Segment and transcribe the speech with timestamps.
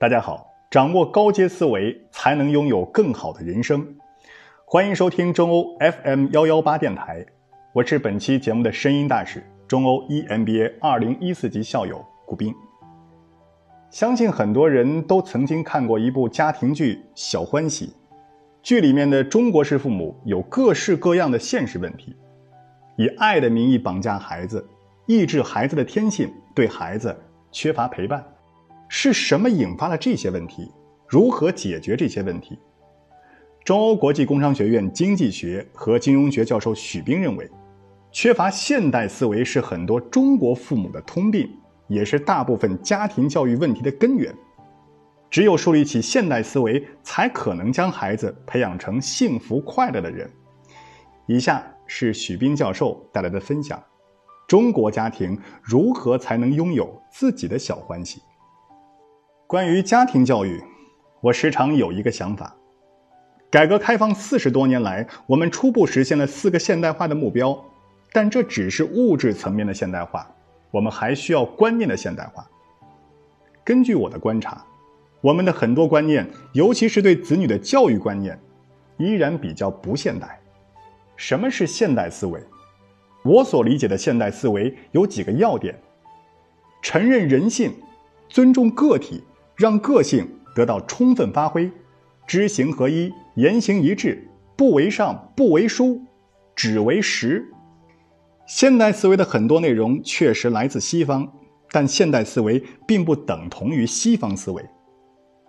[0.00, 3.84] 大家好，掌握高阶思维，才能拥有更好的人生。
[4.64, 7.26] 欢迎收听中欧 FM 幺幺八电台，
[7.72, 12.54] 我是本期节目的声音大使，中欧 EMBA 二零一四级校友顾斌。
[13.90, 17.86] 相信很多人都曾经看过一部家庭剧《小欢喜》，
[18.62, 22.14] 剧里面的中国式父母有各式各样的现实问题，
[22.96, 24.64] 以爱的名义绑架孩子，
[25.06, 27.20] 抑制孩子的天性，对孩子
[27.50, 28.24] 缺乏陪伴。
[28.88, 30.72] 是什么引发了这些问题？
[31.06, 32.58] 如何解决这些问题？
[33.64, 37.48] 中欧国际工商学院经济学和金融学教授许斌认为，
[38.10, 41.50] 缺乏现代思维是很多中国父母的通病，
[41.86, 44.34] 也是大部分家庭教育问题的根源。
[45.30, 50.30] 只有树立起现代思维，才可能将孩子培养成幸福快乐的人。
[51.26, 53.82] 以下是许斌教授带来的分享：
[54.46, 58.22] 中国家庭如何才能拥有自己的小欢喜？
[59.48, 60.62] 关于家庭教育，
[61.22, 62.54] 我时常有一个想法：
[63.50, 67.58] 改革开放四十多年来，我们初步实现了四个现代化的目标，
[68.12, 70.30] 但这只是物质层面的现代化，
[70.70, 72.46] 我们还需要观念的现代化。
[73.64, 74.62] 根据我的观察，
[75.22, 78.38] 我们的很多观念，尤其是对子女的教育观念，
[78.98, 80.38] 依然比较不现代。
[81.16, 82.38] 什么是现代思维？
[83.24, 85.74] 我所理解的现代思维有几个要点：
[86.82, 87.72] 承认人性，
[88.28, 89.24] 尊重个体。
[89.58, 91.68] 让个性得到充分发挥，
[92.28, 96.00] 知行合一，言行一致，不为上，不为书，
[96.54, 97.44] 只为实。
[98.46, 101.28] 现代思维的很多内容确实来自西方，
[101.72, 104.64] 但现代思维并不等同于西方思维。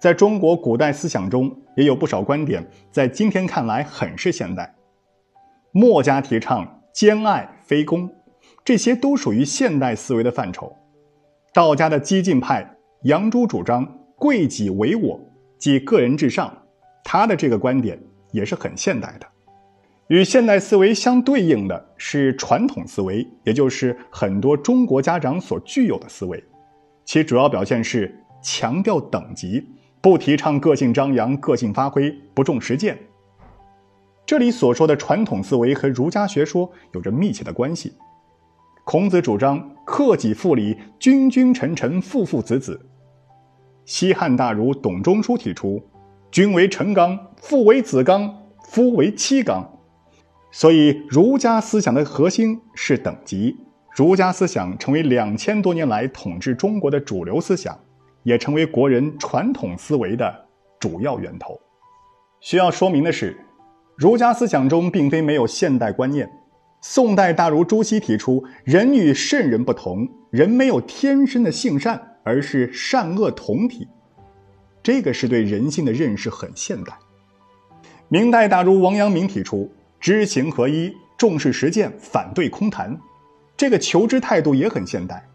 [0.00, 4.74] 在中国古代思想中，也有不少观点在今天看来很是现代。
[5.70, 8.12] 墨家提倡兼爱非攻，
[8.64, 10.76] 这些都属于现代思维的范畴。
[11.54, 12.78] 道家的激进派。
[13.04, 13.84] 杨朱主张
[14.16, 15.20] 贵己为我，
[15.58, 16.56] 即个人至上。
[17.04, 18.00] 他的这个观点
[18.30, 19.26] 也是很现代的。
[20.06, 26.42] 与现代思维相对应的是传统思维，也就是很多中国家长所具有的思维。
[27.04, 29.66] 其主要表现是强调等级，
[30.00, 32.96] 不提倡个性张扬、个性发挥，不重实践。
[34.24, 37.92] 这里所说的传统思维和儒家学说有着密切的关系。
[38.84, 42.80] 孔子主张克己复礼，君君臣臣，父父子子。
[43.84, 45.82] 西汉大儒董仲舒提出
[46.30, 48.34] ：“君为臣纲，父为子纲，
[48.68, 49.68] 夫为妻纲。”
[50.52, 53.56] 所以，儒家思想的核心是等级。
[53.94, 57.78] 儒家思想成为两千多年来统治中国的主流思想，
[58.22, 60.46] 也成为国人传统思维的
[60.78, 61.58] 主要源头。
[62.40, 63.36] 需要说明的是，
[63.96, 66.30] 儒家思想中并非没有现代观念。
[66.80, 73.88] 宋代大儒朱熹提出：“人与圣人不同，人没有天生的性善。”而是善恶同体，
[74.82, 76.96] 这个是对人性的认识很现代。
[78.08, 83.00] 明代大儒王阳明提出知行合一，重视实践，反对空谈，
[83.56, 85.26] 这个求知态度也很现代。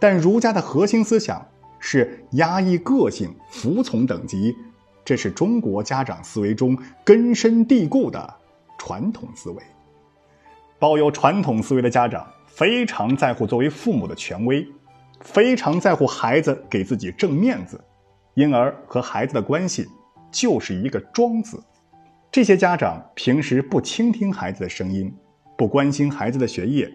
[0.00, 1.46] 但儒家的核心思想
[1.78, 4.54] 是压抑个性，服从等级，
[5.04, 8.34] 这是中国家长思维中根深蒂固的
[8.78, 9.62] 传统思维。
[10.78, 14.66] 抱有传统思维的家长非常在乎作为父母的权威。
[15.24, 17.82] 非常在乎孩子给自己挣面子，
[18.34, 19.88] 因而和孩子的关系
[20.30, 21.60] 就是一个庄子。
[22.30, 25.12] 这些家长平时不倾听孩子的声音，
[25.56, 26.92] 不关心孩子的学业，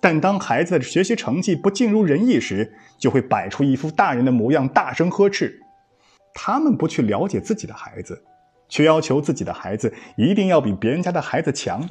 [0.00, 5.60] 但当孩子的学习成绩不尽如人意时，就会摆出一副大人的模样，大声呵斥。
[6.34, 8.22] 他们不去了解自己的孩子，
[8.68, 11.88] 却要求自己的孩子一定要比别人家的孩子强。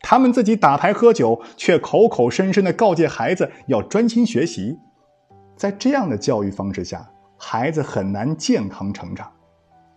[0.00, 4.78] 他们自己打牌喝酒，却口口声声地告诫孩子要专心学习。
[5.56, 9.30] 在这样的教育方式下，孩子很难健康成长。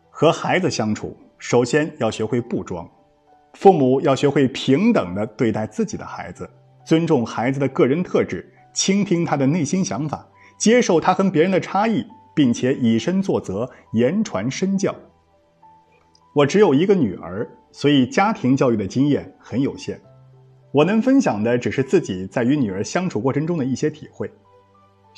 [0.09, 2.89] 和孩子相处，首先要学会不装。
[3.53, 6.49] 父母要学会平等的对待自己的孩子，
[6.85, 10.27] 尊重孩子的个人特质，倾听他的内心想法，
[10.59, 12.05] 接受他和别人的差异，
[12.35, 14.93] 并且以身作则，言传身教。
[16.35, 19.99] 我只有一个女儿，所以家庭教育的经验很有限。
[20.71, 24.31] 我能分享的只是自己在与女儿相处过程中的一些体会。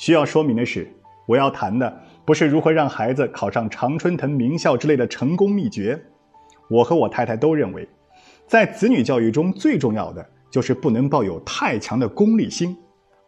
[0.00, 0.90] 需要说明的是，
[1.26, 6.02] 我要谈的不是如何让孩子考上常春藤名校之类的成功秘诀。
[6.70, 7.86] 我和我太太都认为，
[8.46, 12.74] 在子女教育中最重要的就是不能抱有太强的功利心。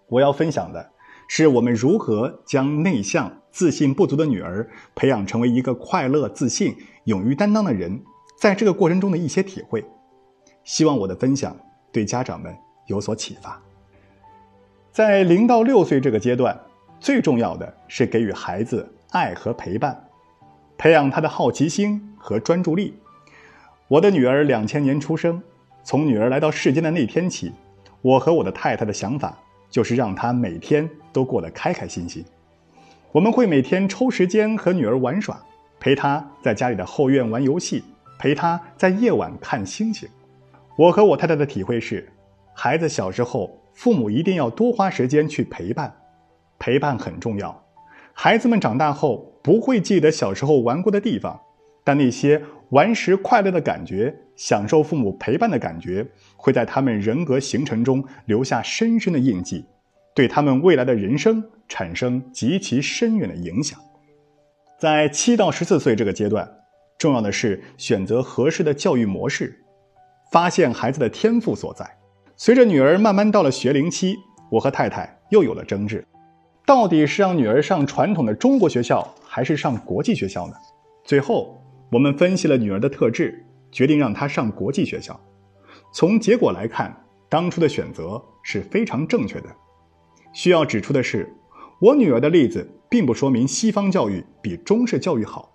[0.08, 0.90] 我要分享的
[1.28, 8.02] 是我们如何将内向、自信不足的女儿培养成为一个快乐、自信、勇于担当的人，
[8.40, 9.84] 在这个过程中的一些体会。
[10.64, 11.54] 希望我的分享
[11.92, 13.62] 对家长们有所启发。
[14.92, 16.54] 在零到六岁这个阶段，
[17.00, 19.98] 最重要的是给予孩子爱和陪伴，
[20.76, 22.92] 培养他的好奇心和专注力。
[23.88, 25.42] 我的女儿两千年出生，
[25.82, 27.50] 从女儿来到世间的那天起，
[28.02, 29.34] 我和我的太太的想法
[29.70, 32.22] 就是让她每天都过得开开心心。
[33.12, 35.40] 我们会每天抽时间和女儿玩耍，
[35.80, 37.82] 陪她在家里的后院玩游戏，
[38.18, 40.06] 陪她在夜晚看星星。
[40.76, 42.06] 我和我太太的体会是，
[42.52, 45.94] 孩子小时候，父母一定要多花时间去陪伴，
[46.58, 47.64] 陪伴很重要。
[48.12, 51.40] 孩子们长大后不会记得小时候玩过的地方，
[51.82, 59.64] 但那些玩时快乐的感觉，享受父母陪伴的感觉，会在他们人格形成中留下深深的印记，
[60.14, 63.78] 对他们未来的人生产生极其深远的影响。
[64.78, 66.48] 在七到十四岁这个阶段，
[66.98, 69.58] 重要的是选择合适的教育模式。
[70.30, 71.86] 发现孩子的天赋所在。
[72.44, 74.18] 随着女儿慢慢到了学龄期，
[74.50, 76.04] 我和太太又有了争执：
[76.66, 80.54] 到底是让女儿上传统的中国学校，还是上国际学校呢？
[81.04, 81.62] 最后，
[81.92, 85.20] 我们分析了女儿的特质，决定让她上国际学校。
[85.94, 86.92] 从结果来看，
[87.28, 89.46] 当初的选择是非常正确的。
[90.32, 91.32] 需要指出的是，
[91.80, 95.52] 我女儿的例子并不说明西方教育比中式教育好。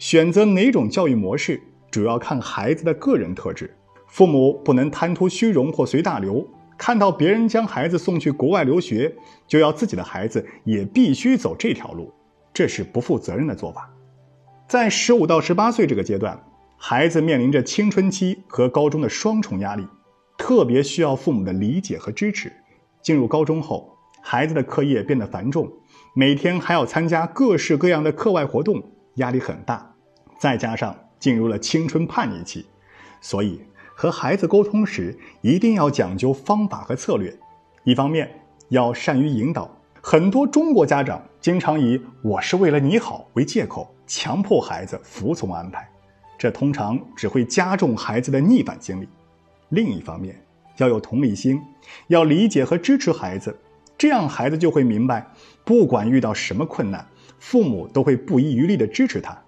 [0.00, 3.72] 选择哪种教育模式，主要看孩子的个人特质。
[4.14, 6.46] 父母不能贪图虚荣或随大流，
[6.78, 9.12] 看到别人将孩子送去国外留学，
[9.48, 12.14] 就要自己的孩子也必须走这条路，
[12.52, 13.90] 这是不负责任的做法。
[14.68, 16.40] 在十五到十八岁这个阶段，
[16.76, 19.84] 孩子面临着青春期和高中的双重压力，
[20.38, 22.52] 特别需要父母的理解和支持。
[23.02, 25.68] 进入高中后，孩子的课业变得繁重，
[26.14, 28.80] 每天还要参加各式各样的课外活动，
[29.14, 29.92] 压力很大。
[30.38, 32.64] 再加上进入了青春叛逆期，
[33.20, 33.60] 所以。
[33.94, 37.34] 和孩子沟通时，一定要讲究方法和策略。
[37.84, 38.28] 一方面
[38.70, 39.70] 要善于引导，
[40.02, 45.88] 很多中国家长经常以“我是为了你好”为借口，强迫孩子服从安排，
[46.36, 49.08] 这通常只会加重孩子的逆反心理。
[49.68, 50.38] 另一方面
[50.78, 51.60] 要有同理心，
[52.08, 53.56] 要理解和支持孩子，
[53.96, 55.24] 这样孩子就会明白，
[55.64, 57.06] 不管遇到什么困难，
[57.38, 59.38] 父母都会不遗余力地支持他。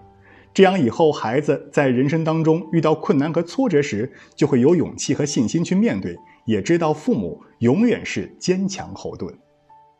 [0.56, 6.16] 这样以后，孩子在人生当中遇到困难和挫折时，就会有勇气和信心去面对，
[6.46, 9.30] 也知道父母永远是坚强后盾。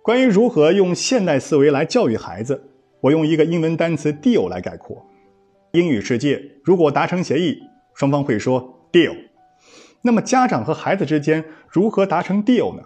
[0.01, 2.71] 关于如何用现代思维来教育孩子，
[3.03, 5.05] 我用一个英文单词 “deal” 来概括。
[5.73, 7.59] 英语世界如果达成协议，
[7.93, 9.15] 双方会说 “deal”。
[10.01, 12.83] 那么家长和孩子之间如何达成 deal 呢？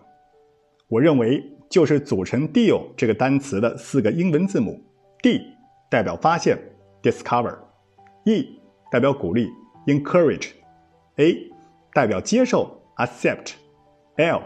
[0.89, 4.83] 我认为就是组成 “deal” 这个单词的四个英文字母
[5.23, 5.41] ，D
[5.89, 6.59] 代表发现。
[7.03, 8.61] discover，E
[8.91, 9.51] 代表鼓励
[9.87, 11.51] ，encourage，A
[11.93, 14.43] 代表接受，accept，L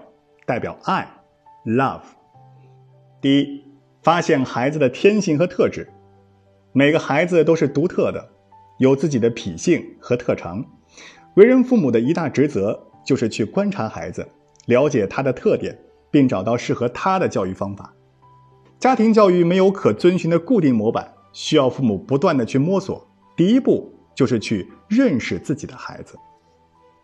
[0.46, 1.08] 代表爱
[1.64, 2.02] ，love。
[3.20, 3.64] 第一，
[4.02, 5.88] 发现孩子的天性和特质。
[6.72, 8.30] 每个孩子都是独特的，
[8.78, 10.64] 有自己的脾性和特长。
[11.36, 14.28] 为人父母的一大职责就是去观察孩子，
[14.66, 15.78] 了解他的特点，
[16.10, 17.94] 并找到适合他的教育方法。
[18.78, 21.14] 家庭教育没有可遵循的固定模板。
[21.34, 26.16] 需要父母不断的去摸索，第一步就是去认识自己的孩子。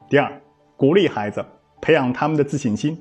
[0.09, 0.41] 第二，
[0.77, 1.44] 鼓励孩子，
[1.82, 2.99] 培养他们的自信心。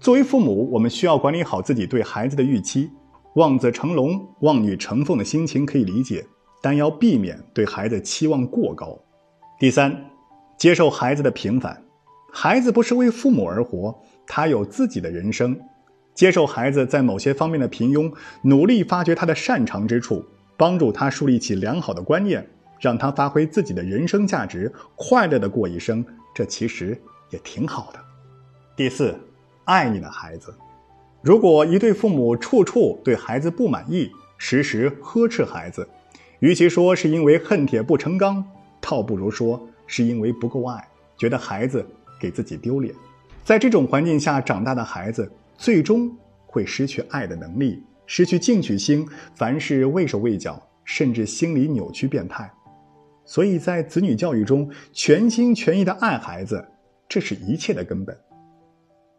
[0.00, 2.90] 作为父母，我们需要管理好自己对孩子的预期。
[3.34, 6.26] 望子成龙、望女成凤的心情可以理解，
[6.60, 8.98] 但要避免对孩子期望过高。
[9.60, 10.10] 第三，
[10.56, 11.84] 接受孩子的平凡。
[12.32, 13.96] 孩子不是为父母而活，
[14.26, 15.56] 他有自己的人生。
[16.14, 20.24] 接受孩子在某些方面的平庸，努力发掘他的擅长之处。
[20.58, 22.44] 帮助他树立起良好的观念，
[22.80, 27.00] 让他发挥自己的人生价值，快乐的过一生，这其实
[27.30, 28.00] 也挺好的。
[28.76, 29.16] 第四，
[29.64, 30.52] 爱你的孩子。
[31.22, 35.88] 如果一对父母处处对孩子不满意，时时呵斥孩子，
[36.40, 38.44] 与其说是因为恨铁不成钢，
[38.80, 41.86] 倒不如说是因为不够爱，觉得孩子
[42.20, 42.92] 给自己丢脸。
[43.44, 46.10] 在这种环境下长大的孩子，最终
[46.46, 47.82] 会失去爱的能力。
[48.08, 52.50] 失去进取心，凡事畏手畏脚，甚至心理扭曲变态。
[53.26, 56.66] 所以在子女教育中，全心全意的爱孩子，
[57.06, 58.18] 这是一切的根本。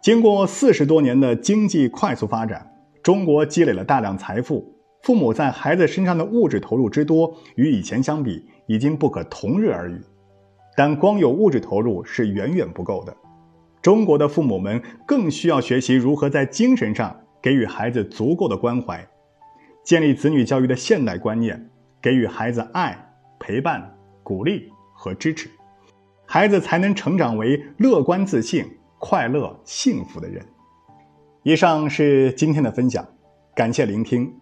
[0.02, 2.68] 经过四十多年的经济快速发展，
[3.04, 10.02] 中国积累了大量财富，父母在孩子身上的物质投入之多，与以前相比，已经不可同日而语。
[10.76, 13.16] 但光有物质投入是远远不够的，
[13.84, 17.16] 中国的父母们更需要学习如何在精神上。
[17.42, 19.08] 给予孩子足够的关怀，
[19.84, 21.70] 建立子女教育的现代观念，
[22.02, 25.50] 给予孩子爱、陪伴、鼓励和支持，
[26.26, 28.66] 孩子才能成长为乐观、自信、
[28.98, 30.46] 快乐、幸福的人。
[31.44, 33.08] 以上是今天的分享，
[33.56, 34.34] 感谢聆听，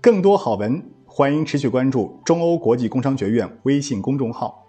[0.00, 0.82] 更多好文。
[1.04, 4.66] 欢迎持续关注中欧国际工商学院微信公众号。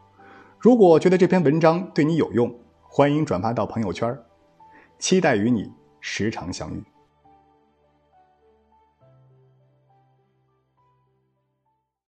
[0.59, 2.53] 如果觉得这篇文章对你有用，
[2.83, 4.17] 欢迎转发到朋友圈，
[4.97, 6.81] 期待与你时常相遇。